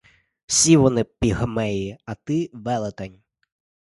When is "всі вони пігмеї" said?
0.45-1.97